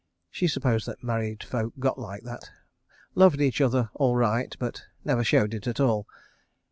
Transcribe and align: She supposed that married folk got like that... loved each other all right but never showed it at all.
She 0.31 0.47
supposed 0.47 0.87
that 0.87 1.03
married 1.03 1.43
folk 1.43 1.73
got 1.77 1.99
like 1.99 2.23
that... 2.23 2.49
loved 3.13 3.39
each 3.39 3.61
other 3.61 3.91
all 3.93 4.15
right 4.15 4.55
but 4.57 4.81
never 5.05 5.23
showed 5.23 5.53
it 5.53 5.67
at 5.67 5.79
all. 5.79 6.07